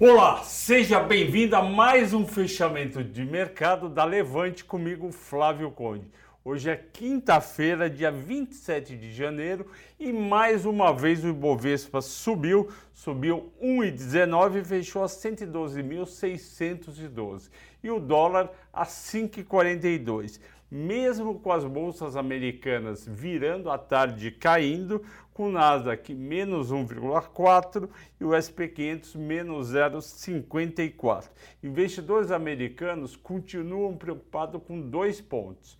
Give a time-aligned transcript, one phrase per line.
[0.00, 6.06] Olá, seja bem-vindo a mais um fechamento de mercado da Levante comigo, Flávio Conde.
[6.50, 9.66] Hoje é quinta-feira, dia 27 de janeiro,
[10.00, 17.50] e mais uma vez o Ibovespa subiu, subiu 1,19 e fechou a 112.612.
[17.84, 20.40] E o dólar a 5,42
[20.70, 25.02] mesmo com as bolsas americanas virando a tarde caindo,
[25.32, 27.88] com o Nasdaq menos 1,4
[28.20, 31.24] e o SP 500 menos 0,54.
[31.62, 35.78] Investidores americanos continuam preocupados com dois pontos: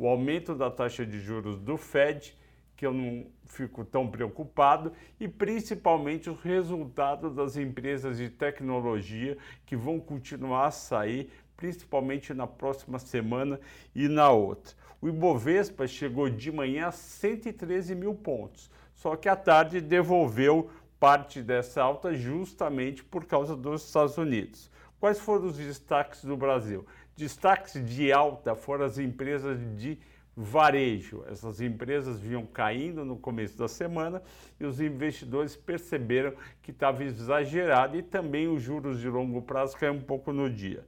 [0.00, 2.34] o aumento da taxa de juros do Fed,
[2.74, 9.36] que eu não fico tão preocupado, e principalmente os resultados das empresas de tecnologia
[9.66, 13.60] que vão continuar a sair principalmente na próxima semana
[13.94, 14.74] e na outra.
[15.02, 21.42] O Ibovespa chegou de manhã a 113 mil pontos, só que à tarde devolveu parte
[21.42, 24.70] dessa alta justamente por causa dos Estados Unidos.
[25.00, 26.86] Quais foram os destaques do Brasil?
[27.16, 29.98] Destaques de alta foram as empresas de
[30.36, 31.24] varejo.
[31.26, 34.22] Essas empresas vinham caindo no começo da semana
[34.60, 39.96] e os investidores perceberam que estava exagerado e também os juros de longo prazo caíram
[39.96, 40.84] um pouco no dia.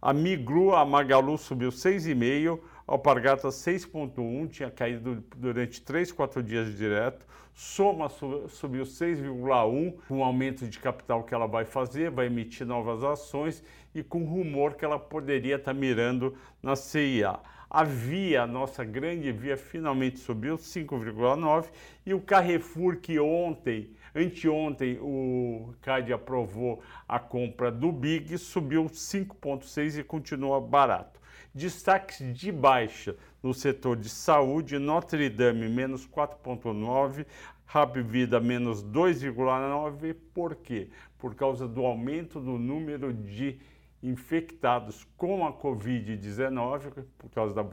[0.00, 6.76] A Miglu, a Magalu subiu 6,5%, a Alpargata 6,1%, tinha caído durante 3, 4 dias
[6.76, 7.26] direto.
[7.52, 13.02] Soma subiu 6,1%, com o aumento de capital que ela vai fazer, vai emitir novas
[13.02, 17.40] ações e com rumor que ela poderia estar mirando na CIA.
[17.70, 21.68] A Via, a nossa grande Via, finalmente subiu 5,9%
[22.06, 30.00] e o Carrefour, que ontem Anteontem o CAD aprovou a compra do Big, subiu 5,6
[30.00, 31.20] e continua barato.
[31.54, 37.26] Destaques de baixa no setor de saúde, Notre Dame menos 4,9,
[37.66, 40.16] Rap Vida menos 2,9.
[40.34, 40.88] Por quê?
[41.18, 43.58] Por causa do aumento do número de
[44.02, 47.64] infectados com a Covid-19, por causa da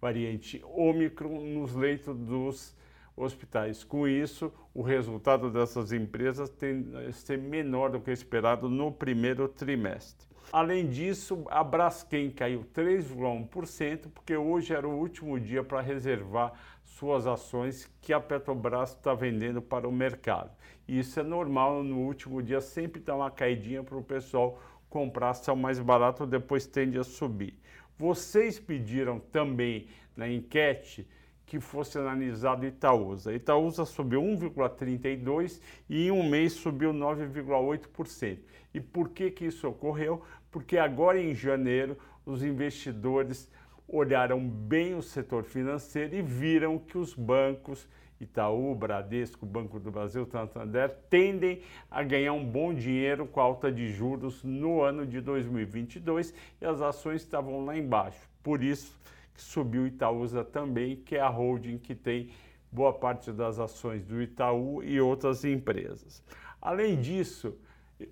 [0.00, 2.76] variante Ômicron, nos leitos dos
[3.16, 3.82] hospitais.
[3.82, 9.48] Com isso, o resultado dessas empresas tem a ser menor do que esperado no primeiro
[9.48, 10.26] trimestre.
[10.52, 16.52] Além disso, a Braskem caiu 3,1%, porque hoje era o último dia para reservar
[16.84, 20.50] suas ações que a Petrobras está vendendo para o mercado.
[20.86, 24.60] E isso é normal, no último dia sempre dá uma caidinha para o pessoal
[24.96, 27.52] comprar ação mais barato, depois tende a subir.
[27.98, 31.06] Vocês pediram também na enquete
[31.44, 33.34] que fosse analisado Itaúsa.
[33.34, 38.38] Itaúsa subiu 1,32 e em um mês subiu 9,8%.
[38.72, 40.22] E por que, que isso ocorreu?
[40.50, 43.50] Porque agora em janeiro os investidores
[43.86, 47.86] olharam bem o setor financeiro e viram que os bancos
[48.20, 53.88] Itaú, Bradesco, Banco do Brasil, Santander tendem a ganhar um bom dinheiro com alta de
[53.88, 58.28] juros no ano de 2022 e as ações estavam lá embaixo.
[58.42, 58.98] Por isso,
[59.34, 62.30] que subiu Itaúsa também, que é a holding que tem
[62.72, 66.24] boa parte das ações do Itaú e outras empresas.
[66.60, 67.56] Além disso,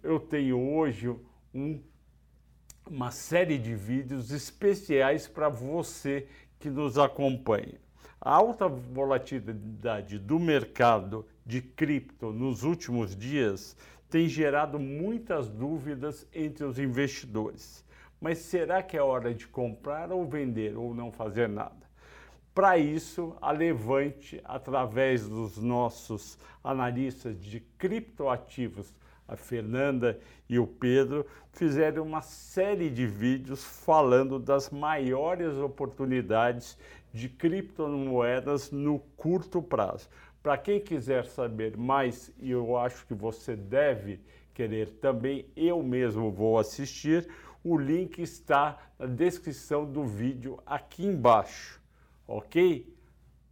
[0.03, 1.15] eu tenho hoje
[1.54, 1.81] um,
[2.86, 6.26] uma série de vídeos especiais para você
[6.59, 7.78] que nos acompanha.
[8.21, 13.77] A alta volatilidade do mercado de cripto nos últimos dias
[14.09, 17.85] tem gerado muitas dúvidas entre os investidores.
[18.21, 21.85] Mas será que é hora de comprar ou vender ou não fazer nada?
[22.55, 28.95] Para isso, a Levante, através dos nossos analistas de criptoativos,
[29.27, 36.79] a Fernanda e o Pedro, fizeram uma série de vídeos falando das maiores oportunidades
[37.15, 40.09] de criptomoedas no curto prazo.
[40.43, 44.21] Para quem quiser saber mais, e eu acho que você deve
[44.53, 47.29] querer também, eu mesmo vou assistir,
[47.63, 51.81] o link está na descrição do vídeo aqui embaixo,
[52.27, 52.93] ok?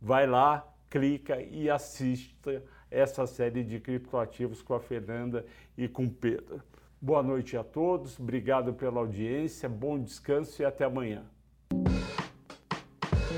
[0.01, 5.47] Vai lá, clica e assista essa série de criptoativos com a Fernanda
[5.79, 6.61] e com o Pedro.
[7.01, 11.25] Boa noite a todos, obrigado pela audiência, bom descanso e até amanhã.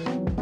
[0.02, 0.33] Bye.